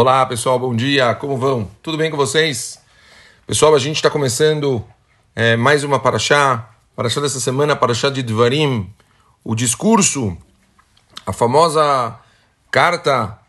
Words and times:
Olá 0.00 0.24
pessoal, 0.26 0.60
bom 0.60 0.76
dia, 0.76 1.12
como 1.16 1.36
vão? 1.36 1.68
Tudo 1.82 1.98
bem 1.98 2.08
com 2.08 2.16
vocês? 2.16 2.80
Pessoal, 3.48 3.74
a 3.74 3.80
gente 3.80 3.96
está 3.96 4.08
começando 4.08 4.84
é, 5.34 5.56
mais 5.56 5.82
uma 5.82 5.98
Paraxá, 5.98 6.70
Paraxá 6.94 7.20
dessa 7.20 7.40
semana, 7.40 7.74
Paraxá 7.74 8.08
de 8.08 8.22
Dvarim, 8.22 8.88
o 9.42 9.56
discurso, 9.56 10.38
a 11.26 11.32
famosa 11.32 12.16
carta, 12.70 13.40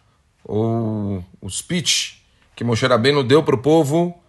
ou 0.44 1.24
o 1.40 1.48
speech 1.52 2.26
que 2.56 2.64
Moshe 2.64 2.88
Rabbeinu 2.88 3.24
deu 3.24 3.44
para 3.44 3.54
o 3.54 3.60
povo 3.60 4.20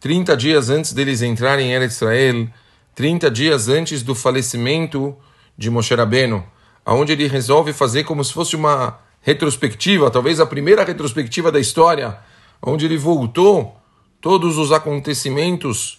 30 0.00 0.36
dias 0.36 0.70
antes 0.70 0.92
deles 0.92 1.22
entrarem 1.22 1.72
em 1.72 1.84
Israel, 1.84 2.48
30 2.96 3.30
dias 3.30 3.68
antes 3.68 4.02
do 4.02 4.16
falecimento 4.16 5.16
de 5.56 5.70
Moshe 5.70 5.94
Rabbeinu, 5.94 6.44
onde 6.84 7.12
ele 7.12 7.28
resolve 7.28 7.72
fazer 7.72 8.02
como 8.02 8.24
se 8.24 8.32
fosse 8.32 8.56
uma 8.56 8.98
retrospectiva, 9.20 10.10
talvez 10.10 10.40
a 10.40 10.46
primeira 10.46 10.84
retrospectiva 10.84 11.50
da 11.52 11.60
história, 11.60 12.18
onde 12.62 12.86
ele 12.86 12.96
voltou 12.96 13.76
todos 14.20 14.58
os 14.58 14.72
acontecimentos 14.72 15.98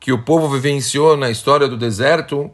que 0.00 0.12
o 0.12 0.22
povo 0.22 0.48
vivenciou 0.48 1.16
na 1.16 1.30
história 1.30 1.66
do 1.68 1.76
deserto, 1.76 2.50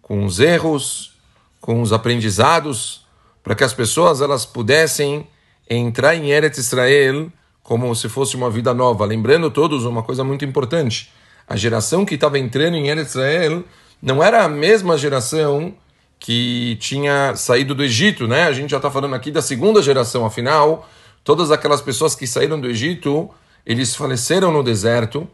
com 0.00 0.24
os 0.24 0.40
erros, 0.40 1.12
com 1.60 1.82
os 1.82 1.92
aprendizados, 1.92 3.06
para 3.42 3.54
que 3.54 3.64
as 3.64 3.72
pessoas 3.72 4.20
elas 4.20 4.46
pudessem 4.46 5.26
entrar 5.68 6.14
em 6.14 6.30
Eretz 6.30 6.58
Israel 6.58 7.30
como 7.62 7.94
se 7.94 8.08
fosse 8.08 8.36
uma 8.36 8.48
vida 8.48 8.72
nova. 8.72 9.04
Lembrando 9.04 9.50
todos 9.50 9.84
uma 9.84 10.02
coisa 10.02 10.24
muito 10.24 10.44
importante: 10.44 11.12
a 11.46 11.56
geração 11.56 12.04
que 12.04 12.14
estava 12.14 12.38
entrando 12.38 12.76
em 12.76 12.88
Eretz 12.88 13.10
Israel 13.10 13.64
não 14.00 14.22
era 14.22 14.44
a 14.44 14.48
mesma 14.48 14.96
geração 14.96 15.74
que 16.18 16.76
tinha 16.80 17.34
saído 17.36 17.74
do 17.74 17.84
Egito, 17.84 18.26
né? 18.26 18.44
A 18.44 18.52
gente 18.52 18.70
já 18.70 18.78
está 18.78 18.90
falando 18.90 19.14
aqui 19.14 19.30
da 19.30 19.40
segunda 19.40 19.80
geração, 19.80 20.26
afinal, 20.26 20.88
todas 21.22 21.50
aquelas 21.50 21.80
pessoas 21.80 22.14
que 22.14 22.26
saíram 22.26 22.60
do 22.60 22.68
Egito, 22.68 23.30
eles 23.64 23.94
faleceram 23.94 24.52
no 24.52 24.62
deserto 24.62 25.28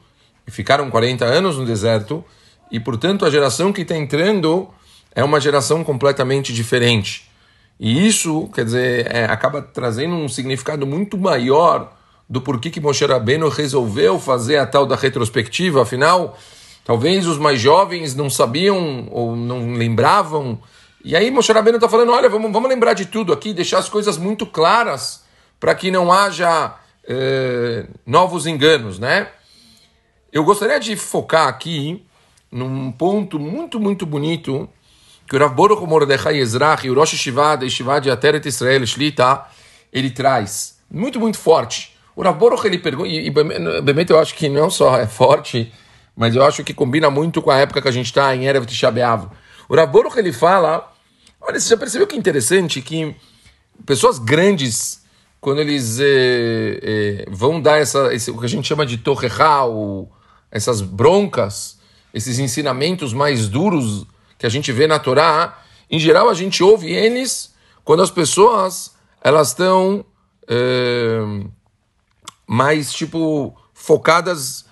e 0.47 0.51
ficaram 0.51 0.91
40 0.91 1.25
anos 1.25 1.57
no 1.57 1.65
deserto, 1.65 2.25
e 2.71 2.79
portanto 2.79 3.25
a 3.25 3.31
geração 3.31 3.73
que 3.73 3.83
está 3.83 3.97
entrando 3.97 4.69
é 5.15 5.25
uma 5.25 5.41
geração 5.41 5.83
completamente 5.83 6.53
diferente. 6.53 7.31
E 7.79 8.07
isso, 8.07 8.49
quer 8.55 8.65
dizer, 8.65 9.13
é, 9.13 9.25
acaba 9.25 9.63
trazendo 9.63 10.15
um 10.15 10.29
significado 10.29 10.87
muito 10.87 11.17
maior 11.17 11.93
do 12.29 12.41
porquê 12.41 12.71
que 12.71 12.81
Moshe 12.81 13.05
Rabbeinu 13.05 13.49
resolveu 13.49 14.19
fazer 14.19 14.59
a 14.59 14.67
tal 14.67 14.87
da 14.87 14.97
retrospectiva, 14.97 15.83
afinal, 15.83 16.39
talvez 16.85 17.27
os 17.27 17.39
mais 17.39 17.61
jovens 17.61 18.15
não 18.15 18.29
sabiam 18.29 19.09
ou 19.11 19.35
não 19.35 19.73
lembravam 19.73 20.61
e 21.05 21.15
aí 21.15 21.31
Moshe 21.31 21.53
Rabbeinu 21.53 21.77
está 21.77 21.87
falando, 21.87 22.13
olha, 22.13 22.31
vamos, 22.31 22.51
vamos 22.51 22.69
lembrar 22.69 22.95
de 22.95 23.05
tudo 23.05 23.31
aqui, 23.31 23.53
deixar 23.53 23.79
as 23.79 23.91
coisas 23.91 24.17
muito 24.17 24.47
claras 24.47 25.23
para 25.61 25.75
que 25.75 25.91
não 25.91 26.11
haja 26.11 26.77
eh, 27.07 27.87
novos 28.07 28.47
enganos, 28.47 28.99
né? 28.99 29.29
Eu 30.33 30.45
gostaria 30.45 30.81
de 30.81 30.97
focar 30.97 31.47
aqui 31.47 32.03
num 32.51 32.91
ponto 32.91 33.39
muito, 33.39 33.79
muito 33.79 34.07
bonito 34.07 34.67
que 35.29 35.37
o 35.37 35.39
Rav 35.39 35.55
Baruch 35.55 35.87
Mordechai 35.87 36.39
Ezrach, 36.39 36.89
o 36.89 36.95
Rosh 36.95 37.11
Shiva 37.11 37.59
da 37.59 37.99
de 37.99 38.11
Ateret 38.11 38.49
Israel 38.49 38.87
Shlita, 38.87 39.45
ele 39.93 40.11
traz, 40.11 40.79
muito, 40.91 41.21
muito 41.21 41.37
forte. 41.37 41.95
O 42.17 42.23
Rav 42.23 42.39
Baruch, 42.39 42.67
ele 42.67 42.79
pergunta, 42.79 43.11
e, 43.11 43.29
e 43.29 44.07
eu 44.09 44.19
acho 44.19 44.35
que 44.35 44.49
não 44.49 44.71
só 44.71 44.97
é 44.97 45.07
forte, 45.07 45.71
mas 46.17 46.35
eu 46.35 46.45
acho 46.45 46.63
que 46.65 46.73
combina 46.75 47.11
muito 47.11 47.43
com 47.43 47.51
a 47.51 47.59
época 47.59 47.83
que 47.83 47.89
a 47.89 47.93
gente 47.93 48.07
está 48.07 48.35
em 48.35 48.47
Erev 48.47 48.65
Tisha. 48.67 48.91
O 49.69 49.75
Rav 49.75 49.93
Baruch, 49.93 50.19
ele 50.19 50.33
fala 50.33 50.95
Olha, 51.47 51.61
você 51.61 51.69
já 51.69 51.77
percebeu 51.77 52.07
que 52.07 52.17
é 52.17 52.19
interessante 52.19 52.81
que 52.81 53.15
pessoas 53.85 54.19
grandes, 54.19 55.03
quando 55.43 55.61
eles 55.61 56.01
é, 56.01 56.81
é, 56.83 57.27
vão 57.29 57.61
dar 57.61 57.79
essa, 57.79 58.15
esse, 58.15 58.31
o 58.31 58.39
que 58.39 58.47
a 58.47 58.49
gente 58.49 58.67
chama 58.67 58.87
de 58.87 58.97
torreral, 58.97 60.11
essas 60.51 60.81
broncas, 60.81 61.79
esses 62.15 62.39
ensinamentos 62.39 63.13
mais 63.13 63.47
duros 63.47 64.07
que 64.39 64.47
a 64.47 64.49
gente 64.49 64.73
vê 64.73 64.87
na 64.87 64.99
Torá, 64.99 65.63
em 65.91 65.99
geral 65.99 66.31
a 66.31 66.35
gente 66.35 66.63
ouve 66.63 66.91
eles 66.91 67.53
quando 67.85 68.03
as 68.03 68.11
pessoas 68.11 68.95
elas 69.21 69.49
estão 69.49 70.03
é, 70.49 71.19
mais 72.47 72.91
tipo 72.91 73.55
focadas 73.75 74.65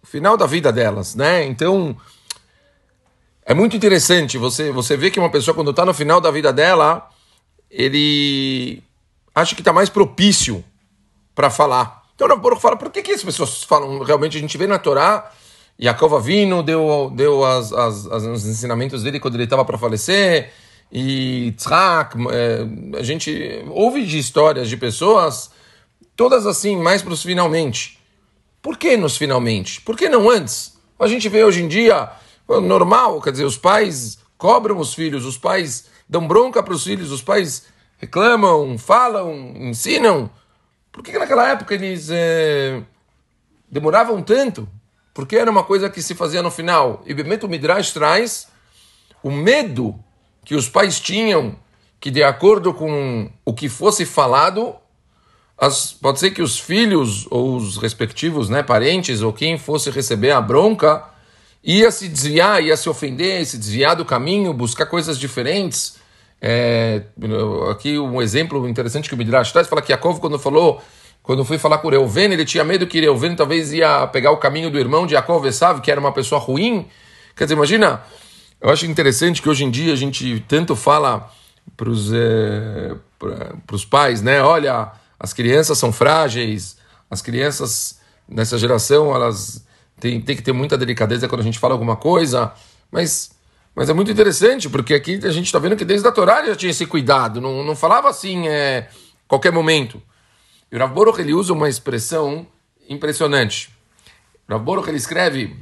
final 0.11 0.35
da 0.35 0.45
vida 0.45 0.73
delas, 0.73 1.15
né? 1.15 1.45
Então 1.45 1.95
é 3.45 3.53
muito 3.53 3.77
interessante 3.77 4.37
você, 4.37 4.69
você 4.69 4.97
vê 4.97 5.09
que 5.09 5.17
uma 5.17 5.31
pessoa, 5.31 5.55
quando 5.55 5.71
está 5.71 5.85
no 5.85 5.93
final 5.93 6.19
da 6.19 6.29
vida 6.29 6.51
dela, 6.51 7.09
ele 7.69 8.83
acha 9.33 9.55
que 9.55 9.61
está 9.61 9.71
mais 9.71 9.87
propício 9.87 10.61
para 11.33 11.49
falar. 11.49 12.03
Então 12.13 12.27
o 12.27 12.37
Baruch 12.37 12.61
fala, 12.61 12.75
por 12.75 12.91
que, 12.91 13.01
que 13.01 13.13
as 13.13 13.23
pessoas 13.23 13.63
falam? 13.63 14.03
Realmente 14.03 14.35
a 14.35 14.41
gente 14.41 14.57
vê 14.57 14.67
na 14.67 14.77
Torá, 14.77 15.31
Yaakov 15.81 16.15
Avino 16.15 16.61
deu, 16.61 17.09
deu 17.15 17.45
as, 17.45 17.71
as, 17.71 18.05
as, 18.07 18.23
os 18.23 18.45
ensinamentos 18.45 19.03
dele 19.03 19.17
quando 19.17 19.35
ele 19.35 19.45
estava 19.45 19.63
para 19.63 19.77
falecer, 19.77 20.51
e 20.91 21.53
Tzrak, 21.53 22.17
é, 22.31 22.99
a 22.99 23.03
gente 23.03 23.63
ouve 23.69 24.05
de 24.05 24.19
histórias 24.19 24.67
de 24.67 24.75
pessoas, 24.75 25.51
todas 26.17 26.45
assim, 26.45 26.75
mais 26.75 27.01
para 27.01 27.13
os 27.13 27.23
finalmente. 27.23 28.00
Por 28.61 28.77
que 28.77 28.95
nos 28.95 29.17
finalmente? 29.17 29.81
Por 29.81 29.97
que 29.97 30.07
não 30.07 30.29
antes? 30.29 30.77
A 30.99 31.07
gente 31.07 31.27
vê 31.27 31.43
hoje 31.43 31.63
em 31.63 31.67
dia 31.67 32.09
normal, 32.47 33.21
quer 33.21 33.31
dizer, 33.31 33.45
os 33.45 33.57
pais 33.57 34.19
cobram 34.37 34.77
os 34.77 34.93
filhos, 34.93 35.25
os 35.25 35.37
pais 35.37 35.85
dão 36.07 36.27
bronca 36.27 36.61
para 36.61 36.73
os 36.73 36.83
filhos, 36.83 37.11
os 37.11 37.21
pais 37.21 37.65
reclamam, 37.97 38.77
falam, 38.77 39.53
ensinam. 39.55 40.29
Por 40.91 41.03
que, 41.03 41.11
que 41.11 41.17
naquela 41.17 41.49
época 41.49 41.73
eles 41.73 42.09
é, 42.11 42.81
demoravam 43.69 44.21
tanto? 44.21 44.67
Porque 45.13 45.37
era 45.37 45.49
uma 45.49 45.63
coisa 45.63 45.89
que 45.89 46.01
se 46.01 46.15
fazia 46.15 46.41
no 46.41 46.51
final. 46.51 47.01
E 47.05 47.13
Bemeto 47.13 47.47
Midrash 47.47 47.91
traz 47.91 48.47
o 49.23 49.31
medo 49.31 49.95
que 50.43 50.55
os 50.55 50.67
pais 50.67 50.99
tinham 50.99 51.55
que, 51.99 52.09
de 52.09 52.23
acordo 52.23 52.73
com 52.73 53.29
o 53.45 53.53
que 53.53 53.69
fosse 53.69 54.05
falado, 54.05 54.75
as, 55.61 55.93
pode 55.93 56.19
ser 56.19 56.31
que 56.31 56.41
os 56.41 56.59
filhos 56.59 57.27
ou 57.29 57.55
os 57.55 57.77
respectivos 57.77 58.49
né, 58.49 58.63
parentes 58.63 59.21
ou 59.21 59.31
quem 59.31 59.59
fosse 59.59 59.91
receber 59.91 60.31
a 60.31 60.41
bronca 60.41 61.03
ia 61.63 61.91
se 61.91 62.07
desviar, 62.07 62.63
ia 62.63 62.75
se 62.75 62.89
ofender, 62.89 63.45
se 63.45 63.59
desviar 63.59 63.95
do 63.95 64.03
caminho, 64.03 64.51
buscar 64.55 64.87
coisas 64.87 65.19
diferentes. 65.19 65.99
É, 66.41 67.03
aqui 67.69 67.99
um 67.99 68.19
exemplo 68.19 68.67
interessante 68.67 69.07
que 69.07 69.13
o 69.13 69.17
Midrash 69.17 69.51
traz, 69.51 69.67
fala 69.67 69.83
que 69.83 69.91
Yaakov 69.91 70.19
quando 70.19 70.39
falou, 70.39 70.81
quando 71.21 71.45
foi 71.45 71.59
falar 71.59 71.77
com 71.77 71.89
Reuven, 71.89 72.33
ele 72.33 72.43
tinha 72.43 72.63
medo 72.63 72.87
que 72.87 72.99
Reuven 72.99 73.35
talvez 73.35 73.71
ia 73.71 74.07
pegar 74.07 74.31
o 74.31 74.37
caminho 74.37 74.71
do 74.71 74.79
irmão 74.79 75.05
de 75.05 75.13
Yaakov 75.13 75.45
Esav, 75.45 75.79
que 75.79 75.91
era 75.91 75.99
uma 75.99 76.11
pessoa 76.11 76.41
ruim. 76.41 76.87
Quer 77.35 77.43
dizer, 77.43 77.53
imagina, 77.53 78.01
eu 78.59 78.71
acho 78.71 78.87
interessante 78.87 79.43
que 79.43 79.47
hoje 79.47 79.63
em 79.63 79.69
dia 79.69 79.93
a 79.93 79.95
gente 79.95 80.43
tanto 80.47 80.75
fala 80.75 81.31
para 81.77 81.87
os 81.87 82.11
é, 82.11 82.95
pais, 83.91 84.23
né? 84.23 84.41
Olha, 84.41 84.91
as 85.21 85.33
crianças 85.33 85.77
são 85.77 85.93
frágeis, 85.93 86.77
as 87.07 87.21
crianças 87.21 87.99
nessa 88.27 88.57
geração, 88.57 89.13
elas 89.13 89.63
tem, 89.99 90.19
tem 90.19 90.35
que 90.35 90.41
ter 90.41 90.51
muita 90.51 90.75
delicadeza 90.75 91.27
quando 91.27 91.41
a 91.41 91.43
gente 91.43 91.59
fala 91.59 91.75
alguma 91.75 91.95
coisa, 91.95 92.51
mas, 92.91 93.29
mas 93.75 93.87
é 93.87 93.93
muito 93.93 94.09
interessante, 94.09 94.67
porque 94.67 94.95
aqui 94.95 95.19
a 95.23 95.31
gente 95.31 95.45
está 95.45 95.59
vendo 95.59 95.75
que 95.75 95.85
desde 95.85 96.07
a 96.07 96.11
Torá 96.11 96.43
já 96.43 96.55
tinha 96.55 96.71
esse 96.71 96.87
cuidado, 96.87 97.39
não, 97.39 97.63
não 97.63 97.75
falava 97.75 98.09
assim 98.09 98.47
é, 98.47 98.89
qualquer 99.27 99.51
momento. 99.51 100.01
E 100.71 100.75
o 100.75 100.79
Rav 100.79 100.97
ele 101.19 101.35
usa 101.35 101.53
uma 101.53 101.69
expressão 101.69 102.47
impressionante. 102.89 103.69
O 104.49 104.57
Rav 104.57 104.87
ele 104.87 104.97
escreve 104.97 105.55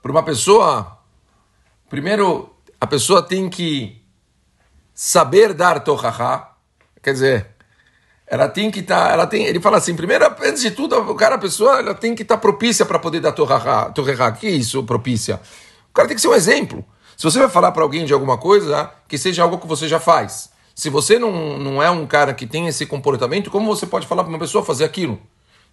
para 0.00 0.10
uma 0.10 0.22
pessoa, 0.22 0.98
primeiro, 1.90 2.56
a 2.80 2.86
pessoa 2.86 3.22
tem 3.22 3.50
que 3.50 4.00
saber 4.94 5.52
dar 5.52 5.80
tohaha, 5.80 6.56
quer 7.02 7.12
dizer, 7.12 7.51
ela 8.32 8.48
tem 8.48 8.70
que 8.70 8.80
estar, 8.80 9.08
tá, 9.08 9.12
ela 9.12 9.26
tem, 9.26 9.44
ele 9.44 9.60
fala 9.60 9.76
assim, 9.76 9.94
primeiro, 9.94 10.24
antes 10.42 10.62
de 10.62 10.70
tudo, 10.70 10.96
o 10.96 11.14
cara, 11.14 11.34
a 11.34 11.38
pessoa, 11.38 11.80
ela 11.80 11.92
tem 11.92 12.14
que 12.14 12.22
estar 12.22 12.36
tá 12.36 12.40
propícia 12.40 12.86
para 12.86 12.98
poder 12.98 13.20
dar 13.20 13.32
torrará, 13.32 13.90
torrará. 13.90 14.32
Que 14.32 14.48
isso, 14.48 14.82
propícia? 14.84 15.38
O 15.90 15.92
cara 15.92 16.08
tem 16.08 16.14
que 16.14 16.22
ser 16.22 16.28
um 16.28 16.34
exemplo. 16.34 16.82
Se 17.14 17.24
você 17.24 17.38
vai 17.38 17.50
falar 17.50 17.72
para 17.72 17.82
alguém 17.82 18.06
de 18.06 18.12
alguma 18.14 18.38
coisa, 18.38 18.90
que 19.06 19.18
seja 19.18 19.42
algo 19.42 19.58
que 19.58 19.66
você 19.66 19.86
já 19.86 20.00
faz. 20.00 20.48
Se 20.74 20.88
você 20.88 21.18
não, 21.18 21.58
não 21.58 21.82
é 21.82 21.90
um 21.90 22.06
cara 22.06 22.32
que 22.32 22.46
tem 22.46 22.68
esse 22.68 22.86
comportamento, 22.86 23.50
como 23.50 23.66
você 23.66 23.84
pode 23.84 24.06
falar 24.06 24.22
para 24.24 24.30
uma 24.30 24.38
pessoa 24.38 24.64
fazer 24.64 24.84
aquilo? 24.84 25.20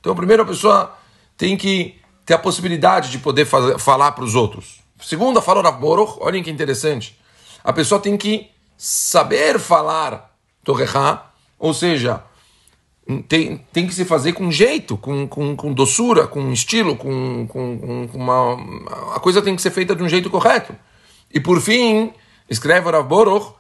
Então, 0.02 0.14
primeiro, 0.14 0.44
a 0.44 0.46
pessoa 0.46 0.94
tem 1.38 1.56
que 1.56 1.96
ter 2.26 2.34
a 2.34 2.38
possibilidade 2.38 3.10
de 3.10 3.20
poder 3.20 3.46
fazer, 3.46 3.80
falar 3.80 4.12
para 4.12 4.26
os 4.26 4.36
outros. 4.36 4.82
Segundo, 5.02 5.40
a 5.40 5.42
fala 5.42 5.64
da 5.64 5.72
Boroch, 5.72 6.18
olhem 6.20 6.44
que 6.44 6.52
interessante. 6.52 7.18
A 7.64 7.72
pessoa 7.72 8.02
tem 8.02 8.18
que 8.18 8.50
saber 8.78 9.58
falar 9.60 10.36
torrará, 10.62 11.32
ou 11.58 11.74
seja, 11.74 12.22
tem, 13.18 13.66
tem 13.74 13.88
que 13.88 13.94
se 13.94 14.06
fazer 14.06 14.34
com 14.34 14.52
jeito, 14.52 14.96
com, 14.96 15.28
com, 15.28 15.56
com 15.56 15.74
doçura, 15.74 16.28
com 16.28 16.52
estilo, 16.52 16.96
com, 16.96 17.48
com, 17.48 18.08
com, 18.08 18.10
uma. 18.14 19.16
A 19.16 19.20
coisa 19.20 19.42
tem 19.42 19.56
que 19.56 19.62
ser 19.62 19.72
feita 19.72 19.96
de 19.96 20.04
um 20.04 20.08
jeito 20.08 20.30
correto. 20.30 20.76
E 21.34 21.40
por 21.40 21.60
fim, 21.60 22.14
escreve 22.48 22.90
Rav 22.92 23.08
Boroch, 23.08 23.54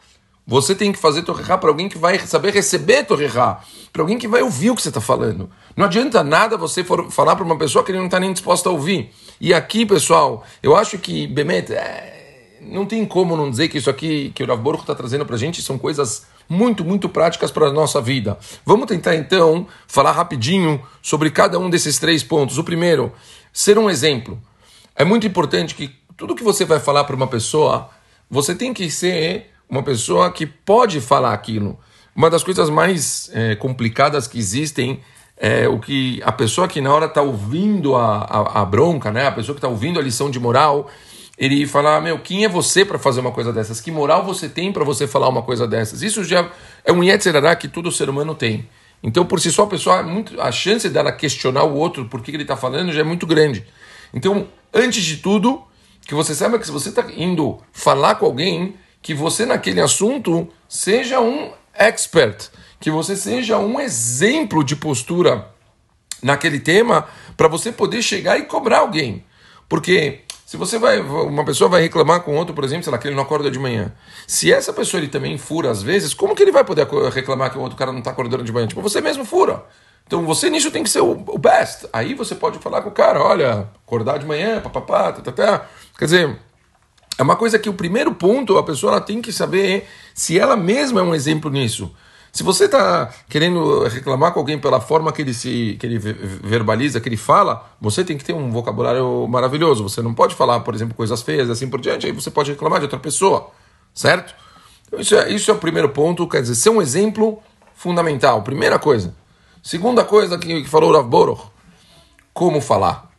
Você 0.45 0.75
tem 0.75 0.91
que 0.91 0.99
fazer 0.99 1.23
Torrihá 1.23 1.57
para 1.57 1.69
alguém 1.69 1.89
que 1.89 1.97
vai 1.97 2.19
saber 2.19 2.53
receber 2.53 3.05
Torrihá, 3.05 3.63
para 3.91 4.03
alguém 4.03 4.19
que 4.19 4.27
vai 4.27 4.43
ouvir 4.43 4.69
o 4.69 4.75
que 4.75 4.83
você 4.83 4.89
está 4.89 5.01
falando. 5.01 5.49
Não 5.75 5.85
adianta 5.85 6.23
nada 6.23 6.55
você 6.55 6.83
for 6.83 7.09
falar 7.09 7.35
para 7.35 7.45
uma 7.45 7.57
pessoa 7.57 7.83
que 7.83 7.91
ele 7.91 7.99
não 7.99 8.05
está 8.05 8.19
nem 8.19 8.31
disposta 8.31 8.69
a 8.69 8.71
ouvir. 8.71 9.11
E 9.41 9.51
aqui, 9.51 9.83
pessoal, 9.83 10.43
eu 10.61 10.75
acho 10.75 10.99
que, 10.99 11.25
Bemet, 11.25 11.73
é, 11.73 12.57
não 12.61 12.85
tem 12.85 13.03
como 13.05 13.35
não 13.35 13.49
dizer 13.49 13.67
que 13.67 13.79
isso 13.79 13.89
aqui 13.89 14.31
que 14.35 14.43
o 14.43 14.47
Rav 14.47 14.63
está 14.79 14.93
trazendo 14.93 15.25
para 15.25 15.35
a 15.35 15.39
gente 15.39 15.61
são 15.61 15.77
coisas 15.77 16.27
muito, 16.49 16.83
muito 16.83 17.07
práticas 17.07 17.51
para 17.51 17.67
a 17.67 17.71
nossa 17.71 18.01
vida. 18.01 18.37
Vamos 18.65 18.87
tentar 18.87 19.15
então 19.15 19.67
falar 19.87 20.11
rapidinho 20.11 20.81
sobre 21.01 21.29
cada 21.29 21.59
um 21.59 21.69
desses 21.69 21.99
três 21.99 22.23
pontos. 22.23 22.57
O 22.57 22.63
primeiro, 22.63 23.13
ser 23.53 23.77
um 23.77 23.89
exemplo. 23.89 24.41
É 24.95 25.05
muito 25.05 25.27
importante 25.27 25.75
que 25.75 25.95
tudo 26.17 26.35
que 26.35 26.43
você 26.43 26.65
vai 26.65 26.79
falar 26.79 27.03
para 27.03 27.15
uma 27.15 27.27
pessoa, 27.27 27.89
você 28.29 28.55
tem 28.55 28.73
que 28.73 28.89
ser 28.89 29.51
uma 29.69 29.83
pessoa 29.83 30.31
que 30.31 30.45
pode 30.45 30.99
falar 30.99 31.33
aquilo. 31.33 31.79
Uma 32.15 32.29
das 32.29 32.43
coisas 32.43 32.69
mais 32.69 33.29
é, 33.33 33.55
complicadas 33.55 34.27
que 34.27 34.37
existem 34.37 34.99
é 35.37 35.69
o 35.69 35.79
que 35.79 36.21
a 36.25 36.31
pessoa 36.31 36.67
que 36.67 36.81
na 36.81 36.93
hora 36.93 37.05
está 37.05 37.21
ouvindo 37.21 37.95
a, 37.95 38.17
a, 38.17 38.61
a, 38.61 38.65
bronca, 38.65 39.09
né? 39.11 39.27
a 39.27 39.31
pessoa 39.31 39.55
que 39.55 39.59
está 39.59 39.69
ouvindo 39.69 39.97
a 39.97 40.03
lição 40.03 40.29
de 40.29 40.37
moral, 40.37 40.89
ele 41.39 41.65
fala: 41.65 42.01
Meu, 42.01 42.19
quem 42.19 42.43
é 42.43 42.49
você 42.49 42.83
para 42.83 42.99
fazer 42.99 43.21
uma 43.21 43.31
coisa 43.31 43.53
dessas? 43.53 43.79
Que 43.79 43.89
moral 43.89 44.25
você 44.25 44.49
tem 44.49 44.73
para 44.73 44.83
você 44.83 45.07
falar 45.07 45.29
uma 45.29 45.41
coisa 45.41 45.65
dessas? 45.65 46.01
Isso 46.01 46.21
já 46.25 46.51
é 46.83 46.91
um 46.91 47.01
Yetzerará 47.01 47.55
que 47.55 47.69
todo 47.69 47.89
ser 47.91 48.09
humano 48.09 48.35
tem. 48.35 48.67
Então, 49.01 49.25
por 49.25 49.39
si 49.39 49.49
só, 49.49 49.63
a 49.63 49.67
pessoa, 49.67 50.03
muito, 50.03 50.39
a 50.41 50.51
chance 50.51 50.89
dela 50.89 51.13
questionar 51.13 51.63
o 51.63 51.75
outro 51.75 52.05
por 52.09 52.21
que 52.21 52.31
ele 52.31 52.41
está 52.41 52.57
falando 52.57 52.91
já 52.91 52.99
é 52.99 53.05
muito 53.05 53.25
grande. 53.25 53.65
Então, 54.13 54.49
antes 54.73 55.01
de 55.01 55.17
tudo, 55.17 55.63
que 56.05 56.13
você 56.13 56.35
saiba 56.35 56.59
que 56.59 56.65
se 56.65 56.71
você 56.71 56.89
está 56.89 57.05
indo 57.15 57.57
falar 57.71 58.15
com 58.15 58.25
alguém, 58.25 58.75
que 59.01 59.13
você 59.13 59.45
naquele 59.45 59.79
assunto 59.79 60.49
seja 60.67 61.21
um 61.21 61.53
expert, 61.73 62.49
que 62.81 62.91
você 62.91 63.15
seja 63.15 63.57
um 63.57 63.79
exemplo 63.79 64.61
de 64.61 64.75
postura 64.75 65.47
naquele 66.21 66.59
tema 66.59 67.07
para 67.37 67.47
você 67.47 67.71
poder 67.71 68.01
chegar 68.01 68.37
e 68.37 68.43
cobrar 68.43 68.79
alguém. 68.79 69.23
Porque 69.69 70.21
se 70.49 70.57
você 70.57 70.79
vai, 70.79 70.99
uma 70.99 71.45
pessoa 71.45 71.69
vai 71.69 71.79
reclamar 71.79 72.21
com 72.21 72.35
outro, 72.35 72.55
por 72.55 72.63
exemplo, 72.63 72.83
sei 72.83 72.91
lá, 72.91 72.97
que 72.97 73.07
ele 73.07 73.15
não 73.15 73.21
acorda 73.21 73.51
de 73.51 73.59
manhã. 73.59 73.93
Se 74.25 74.51
essa 74.51 74.73
pessoa 74.73 74.99
ele 74.99 75.07
também 75.07 75.37
fura 75.37 75.69
às 75.69 75.83
vezes, 75.83 76.11
como 76.11 76.35
que 76.35 76.41
ele 76.41 76.51
vai 76.51 76.63
poder 76.63 76.87
reclamar 77.13 77.51
que 77.51 77.59
o 77.59 77.61
outro 77.61 77.77
cara 77.77 77.91
não 77.91 77.99
está 77.99 78.09
acordando 78.09 78.43
de 78.43 78.51
manhã? 78.51 78.65
Tipo, 78.65 78.81
você 78.81 78.99
mesmo 78.99 79.23
fura. 79.23 79.63
Então 80.07 80.25
você 80.25 80.49
nisso 80.49 80.71
tem 80.71 80.81
que 80.81 80.89
ser 80.89 81.01
o, 81.01 81.13
best. 81.37 81.87
Aí 81.93 82.15
você 82.15 82.33
pode 82.33 82.57
falar 82.57 82.81
com 82.81 82.89
o 82.89 82.91
cara, 82.91 83.21
olha, 83.21 83.69
acordar 83.85 84.17
de 84.17 84.25
manhã, 84.25 84.59
papapá, 84.59 85.11
tá, 85.11 85.21
tá, 85.21 85.31
tá. 85.31 85.65
Quer 85.95 86.05
dizer, 86.05 86.39
é 87.15 87.21
uma 87.21 87.35
coisa 87.35 87.59
que 87.59 87.69
o 87.69 87.73
primeiro 87.75 88.15
ponto 88.15 88.57
a 88.57 88.63
pessoa 88.63 88.93
ela 88.93 89.01
tem 89.01 89.21
que 89.21 89.31
saber 89.31 89.87
se 90.15 90.39
ela 90.39 90.57
mesma 90.57 91.01
é 91.01 91.03
um 91.03 91.13
exemplo 91.13 91.51
nisso. 91.51 91.93
Se 92.31 92.43
você 92.43 92.65
está 92.65 93.09
querendo 93.27 93.83
reclamar 93.87 94.31
com 94.31 94.39
alguém 94.39 94.59
pela 94.59 94.79
forma 94.79 95.11
que 95.11 95.21
ele 95.21 95.33
se 95.33 95.77
que 95.79 95.85
ele 95.85 95.97
verbaliza, 95.97 96.99
que 96.99 97.09
ele 97.09 97.17
fala, 97.17 97.67
você 97.81 98.03
tem 98.03 98.17
que 98.17 98.23
ter 98.23 98.33
um 98.33 98.51
vocabulário 98.51 99.27
maravilhoso. 99.27 99.83
Você 99.83 100.01
não 100.01 100.13
pode 100.13 100.35
falar, 100.35 100.59
por 100.59 100.75
exemplo, 100.75 100.93
coisas 100.95 101.21
feias 101.21 101.49
assim 101.49 101.69
por 101.69 101.81
diante. 101.81 102.05
Aí 102.05 102.11
você 102.11 102.29
pode 102.29 102.51
reclamar 102.51 102.79
de 102.79 102.85
outra 102.85 102.99
pessoa, 102.99 103.49
certo? 103.93 104.35
Então, 104.87 104.99
isso 104.99 105.15
é, 105.15 105.31
isso 105.31 105.49
é 105.49 105.53
o 105.53 105.57
primeiro 105.57 105.89
ponto. 105.89 106.27
Quer 106.27 106.41
dizer, 106.41 106.55
ser 106.55 106.69
um 106.69 106.81
exemplo 106.81 107.41
fundamental. 107.73 108.41
Primeira 108.43 108.77
coisa. 108.77 109.15
Segunda 109.63 110.03
coisa 110.03 110.37
que, 110.37 110.63
que 110.63 110.69
falou 110.69 110.93
Rav 110.93 111.07
Boroch, 111.07 111.43
como 112.33 112.61
falar. 112.61 113.09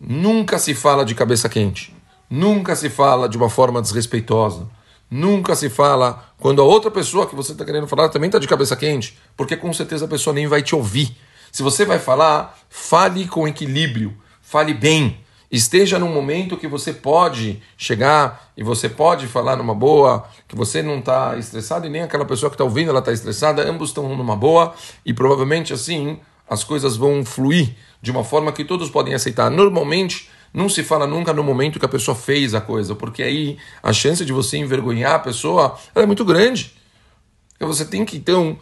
Nunca 0.00 0.58
se 0.58 0.74
fala 0.74 1.04
de 1.04 1.14
cabeça 1.14 1.48
quente. 1.48 1.94
Nunca 2.30 2.76
se 2.76 2.88
fala 2.88 3.28
de 3.28 3.36
uma 3.36 3.48
forma 3.48 3.80
desrespeitosa. 3.82 4.68
Nunca 5.10 5.54
se 5.54 5.70
fala 5.70 6.32
quando 6.38 6.60
a 6.60 6.64
outra 6.64 6.90
pessoa 6.90 7.26
que 7.26 7.34
você 7.34 7.52
está 7.52 7.64
querendo 7.64 7.86
falar 7.86 8.08
também 8.10 8.28
está 8.28 8.38
de 8.38 8.46
cabeça 8.46 8.76
quente, 8.76 9.18
porque 9.36 9.56
com 9.56 9.72
certeza 9.72 10.04
a 10.04 10.08
pessoa 10.08 10.34
nem 10.34 10.46
vai 10.46 10.62
te 10.62 10.74
ouvir. 10.74 11.16
Se 11.50 11.62
você 11.62 11.84
vai 11.84 11.98
falar, 11.98 12.58
fale 12.68 13.26
com 13.26 13.48
equilíbrio, 13.48 14.16
fale 14.42 14.74
bem. 14.74 15.18
Esteja 15.50 15.98
num 15.98 16.12
momento 16.12 16.58
que 16.58 16.68
você 16.68 16.92
pode 16.92 17.62
chegar 17.74 18.50
e 18.54 18.62
você 18.62 18.86
pode 18.86 19.26
falar 19.26 19.56
numa 19.56 19.74
boa, 19.74 20.28
que 20.46 20.54
você 20.54 20.82
não 20.82 20.98
está 20.98 21.38
estressado 21.38 21.86
e 21.86 21.90
nem 21.90 22.02
aquela 22.02 22.26
pessoa 22.26 22.50
que 22.50 22.54
está 22.54 22.64
ouvindo 22.64 22.90
ela 22.90 22.98
está 22.98 23.12
estressada, 23.12 23.62
ambos 23.62 23.88
estão 23.88 24.14
numa 24.14 24.36
boa 24.36 24.74
e 25.06 25.14
provavelmente 25.14 25.72
assim 25.72 26.20
as 26.46 26.64
coisas 26.64 26.96
vão 26.96 27.24
fluir 27.24 27.74
de 28.00 28.10
uma 28.10 28.24
forma 28.24 28.52
que 28.52 28.64
todos 28.64 28.90
podem 28.90 29.14
aceitar. 29.14 29.50
Normalmente 29.50 30.30
não 30.52 30.68
se 30.68 30.82
fala 30.82 31.06
nunca 31.06 31.32
no 31.32 31.42
momento 31.42 31.78
que 31.78 31.84
a 31.84 31.88
pessoa 31.88 32.14
fez 32.14 32.54
a 32.54 32.60
coisa, 32.60 32.94
porque 32.94 33.22
aí 33.22 33.58
a 33.82 33.92
chance 33.92 34.24
de 34.24 34.32
você 34.32 34.56
envergonhar 34.58 35.14
a 35.14 35.18
pessoa 35.18 35.78
é 35.94 36.06
muito 36.06 36.24
grande. 36.24 36.74
Então 37.56 37.68
você 37.68 37.84
tem 37.84 38.04
que, 38.04 38.16
então, 38.16 38.56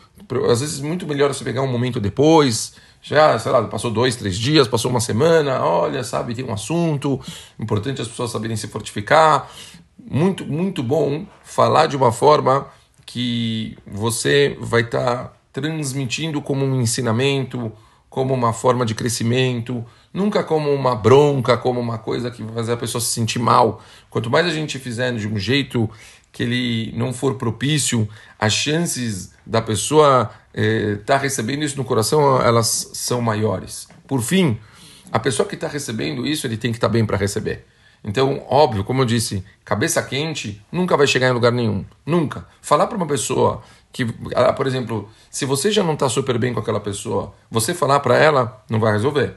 às 0.51 0.61
vezes 0.61 0.81
muito 0.81 1.07
melhor 1.07 1.33
você 1.33 1.45
pegar 1.45 1.63
um 1.63 1.71
momento 1.71 2.01
depois, 2.01 2.75
já, 3.03 3.39
sei 3.39 3.53
lá, 3.53 3.63
passou 3.65 3.91
dois, 3.91 4.17
três 4.17 4.37
dias, 4.37 4.67
passou 4.67 4.91
uma 4.91 5.01
semana, 5.01 5.63
olha, 5.65 6.03
sabe, 6.03 6.35
tem 6.35 6.45
um 6.45 6.53
assunto, 6.53 7.21
importante 7.59 8.01
as 8.01 8.09
pessoas 8.09 8.31
saberem 8.31 8.57
se 8.57 8.69
fortificar. 8.69 9.51
Muito, 9.99 10.45
muito 10.47 10.83
bom 10.83 11.27
falar 11.45 11.87
de 11.87 11.97
uma 11.97 12.11
forma 12.11 12.67
que 13.05 13.77
você 13.87 14.57
vai 14.61 14.81
estar 14.81 15.25
tá 15.25 15.33
transmitindo 15.53 16.43
como 16.43 16.65
um 16.65 16.81
ensinamento, 16.81 17.73
como 18.17 18.33
uma 18.33 18.55
forma 18.55 18.87
de 18.87 18.95
crescimento, 18.95 19.85
nunca 20.11 20.43
como 20.43 20.73
uma 20.73 20.95
bronca, 20.95 21.55
como 21.55 21.79
uma 21.79 21.99
coisa 21.99 22.31
que 22.31 22.43
vai 22.43 22.55
fazer 22.55 22.73
a 22.73 22.77
pessoa 22.79 22.99
se 22.99 23.09
sentir 23.09 23.39
mal. 23.39 23.83
Quanto 24.09 24.31
mais 24.31 24.47
a 24.47 24.51
gente 24.51 24.79
fizer 24.79 25.13
de 25.13 25.29
um 25.29 25.39
jeito 25.39 25.87
que 26.33 26.43
ele 26.43 26.95
não 26.97 27.13
for 27.13 27.35
propício, 27.35 28.09
as 28.39 28.55
chances 28.55 29.35
da 29.45 29.61
pessoa 29.61 30.31
estar 30.55 30.63
eh, 30.63 30.97
tá 31.05 31.19
recebendo 31.19 31.63
isso 31.63 31.77
no 31.77 31.85
coração 31.85 32.41
elas 32.41 32.89
são 32.95 33.21
maiores. 33.21 33.87
Por 34.09 34.23
fim, 34.23 34.59
a 35.13 35.19
pessoa 35.19 35.47
que 35.47 35.55
está 35.55 35.69
recebendo 35.69 36.27
isso 36.27 36.47
ele 36.47 36.57
tem 36.57 36.73
que 36.73 36.79
estar 36.79 36.89
tá 36.89 36.93
bem 36.95 37.05
para 37.05 37.19
receber. 37.19 37.67
Então, 38.03 38.47
óbvio, 38.49 38.83
como 38.83 39.03
eu 39.03 39.05
disse, 39.05 39.45
cabeça 39.63 40.03
quente 40.03 40.65
nunca 40.73 40.97
vai 40.97 41.07
chegar 41.07 41.29
em 41.29 41.33
lugar 41.33 41.53
nenhum. 41.53 41.85
Nunca. 42.07 42.47
Falar 42.63 42.87
para 42.87 42.97
uma 42.97 43.07
pessoa 43.07 43.63
que, 43.97 44.07
ah, 44.35 44.53
por 44.53 44.67
exemplo, 44.67 45.09
se 45.31 45.47
você 45.47 45.71
já 45.71 45.83
não 45.83 45.95
está 45.95 46.07
super 46.07 46.37
bem 46.37 46.53
com 46.53 46.61
aquela 46.61 46.79
pessoa, 46.79 47.33
você 47.51 47.73
falar 47.73 48.01
para 48.01 48.19
ela 48.19 48.63
não 48.69 48.79
vai 48.79 48.93
resolver. 48.93 49.35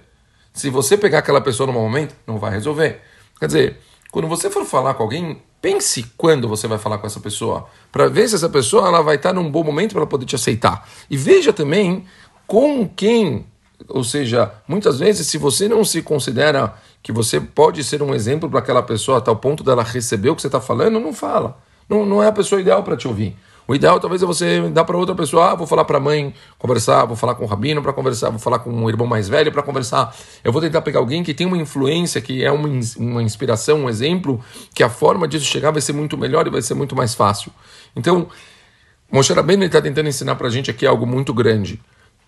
Se 0.52 0.70
você 0.70 0.98
pegar 0.98 1.20
aquela 1.20 1.40
pessoa 1.40 1.66
no 1.66 1.72
momento, 1.72 2.14
não 2.28 2.38
vai 2.38 2.52
resolver. 2.52 3.00
Quer 3.40 3.46
dizer, 3.46 3.78
quando 4.12 4.28
você 4.28 4.50
for 4.50 4.66
falar 4.66 4.96
com 4.96 5.04
alguém, 5.04 5.42
pense 5.62 6.04
quando 6.18 6.46
você 6.46 6.68
vai 6.68 6.78
falar 6.78 6.98
com 6.98 7.08
essa 7.08 7.22
pessoa, 7.22 7.68
para 7.90 8.10
ver 8.10 8.28
se 8.28 8.36
essa 8.36 8.50
pessoa 8.50 8.90
ela 8.90 9.02
vai 9.02 9.16
estar 9.16 9.32
num 9.32 9.50
bom 9.50 9.64
momento 9.64 9.94
para 9.94 10.06
poder 10.06 10.26
te 10.26 10.36
aceitar. 10.36 10.86
E 11.10 11.16
veja 11.16 11.54
também 11.54 12.04
com 12.46 12.86
quem, 12.86 13.46
ou 13.88 14.04
seja, 14.04 14.52
muitas 14.68 15.00
vezes 15.00 15.26
se 15.28 15.38
você 15.38 15.70
não 15.70 15.86
se 15.86 16.02
considera 16.02 16.74
que 17.02 17.14
você 17.14 17.40
pode 17.40 17.82
ser 17.82 18.04
um 18.04 18.14
exemplo 18.14 18.50
para 18.50 18.60
aquela 18.60 18.84
pessoa 18.84 19.20
a 19.20 19.22
tal 19.22 19.38
ponto 19.38 19.64
dela 19.64 19.84
receber 19.84 20.32
o 20.32 20.36
que 20.36 20.42
você 20.42 20.50
está 20.50 20.60
falando, 20.60 21.00
não 21.00 21.14
fala. 21.14 21.58
Não, 21.88 22.06
não 22.06 22.22
é 22.22 22.28
a 22.28 22.32
pessoa 22.34 22.60
ideal 22.60 22.84
para 22.84 22.98
te 22.98 23.08
ouvir. 23.08 23.38
O 23.70 23.76
ideal 23.76 24.00
talvez 24.00 24.24
é 24.24 24.26
você 24.26 24.68
dar 24.72 24.84
para 24.84 24.98
outra 24.98 25.14
pessoa, 25.14 25.52
ah, 25.52 25.56
vou 25.56 25.68
falar 25.68 25.86
para 25.86 26.00
a 26.00 26.02
mãe 26.02 26.34
conversar, 26.58 27.06
vou 27.06 27.16
falar 27.16 27.36
com 27.36 27.44
o 27.44 27.48
rabino 27.48 27.84
para 27.84 27.94
conversar, 27.94 28.32
vou 28.32 28.40
falar 28.40 28.58
com 28.58 28.72
um 28.72 28.90
irmão 28.90 29.06
mais 29.06 29.30
velho 29.30 29.52
para 29.52 29.62
conversar. 29.62 30.12
Eu 30.44 30.52
vou 30.52 30.60
tentar 30.60 30.82
pegar 30.82 30.98
alguém 30.98 31.22
que 31.22 31.36
tem 31.36 31.46
uma 31.46 31.56
influência, 31.56 32.20
que 32.20 32.44
é 32.44 32.52
uma, 32.52 32.68
uma 32.98 33.22
inspiração, 33.22 33.82
um 33.82 33.88
exemplo, 33.88 34.44
que 34.74 34.82
a 34.82 34.90
forma 34.90 35.28
disso 35.28 35.46
chegar 35.46 35.70
vai 35.70 35.82
ser 35.82 35.94
muito 35.94 36.18
melhor 36.18 36.48
e 36.48 36.50
vai 36.50 36.64
ser 36.64 36.74
muito 36.74 36.96
mais 36.96 37.14
fácil. 37.14 37.52
Então, 37.96 38.28
Moshe 39.12 39.32
Rabbeinu 39.34 39.64
está 39.64 39.80
tentando 39.80 40.10
ensinar 40.10 40.34
para 40.34 40.48
a 40.48 40.50
gente 40.50 40.72
aqui 40.72 40.88
algo 40.88 41.06
muito 41.06 41.32
grande. 41.32 41.80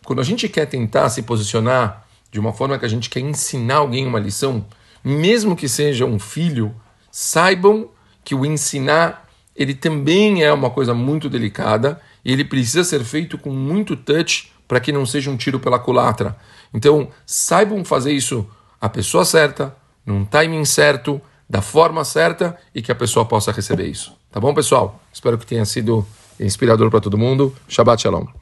Quando 0.06 0.20
a 0.20 0.24
gente 0.24 0.48
quer 0.48 0.68
tentar 0.68 1.10
se 1.10 1.24
posicionar 1.24 2.06
de 2.32 2.40
uma 2.40 2.54
forma 2.54 2.78
que 2.78 2.86
a 2.86 2.88
gente 2.88 3.10
quer 3.10 3.22
ensinar 3.22 3.78
alguém 3.78 4.06
uma 4.06 4.20
lição, 4.20 4.64
mesmo 5.04 5.56
que 5.56 5.68
seja 5.68 6.06
um 6.06 6.20
filho, 6.20 6.72
saibam 7.12 7.90
que 8.24 8.36
o 8.36 8.46
ensinar 8.46 9.21
ele 9.56 9.74
também 9.74 10.44
é 10.44 10.52
uma 10.52 10.70
coisa 10.70 10.94
muito 10.94 11.30
delicada 11.30 12.00
e 12.24 12.32
ele 12.32 12.46
precisa 12.46 12.84
ser 12.84 13.04
feito 13.04 13.38
com 13.38 13.50
muito 13.52 13.96
touch 13.96 14.52
para 14.68 14.80
que 14.80 14.92
não 14.92 15.06
seja 15.06 15.30
um 15.30 15.38
tiro 15.38 15.60
pela 15.60 15.78
culatra. 15.78 16.36
Então, 16.74 17.10
saibam 17.26 17.84
fazer 17.84 18.14
isso 18.14 18.48
a 18.80 18.88
pessoa 18.88 19.26
certa, 19.26 19.76
num 20.06 20.24
timing 20.24 20.66
certo, 20.66 21.22
da 21.50 21.62
forma 21.62 22.06
certa 22.06 22.58
e 22.74 22.82
que 22.82 22.92
a 22.92 22.96
pessoa 22.96 23.26
possa 23.26 23.52
receber 23.52 23.88
isso. 23.88 24.16
Tá 24.32 24.40
bom, 24.40 24.54
pessoal? 24.54 25.02
Espero 25.12 25.38
que 25.38 25.46
tenha 25.46 25.66
sido 25.66 26.08
inspirador 26.40 26.90
para 26.90 27.02
todo 27.02 27.18
mundo. 27.18 27.54
Shabbat 27.68 28.02
Shalom. 28.02 28.32